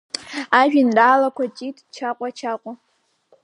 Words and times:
Ажәеинраалақәа 0.59 1.43
Џьит, 1.55 1.77
Чаҟәа-чаҟәа! 1.93 2.71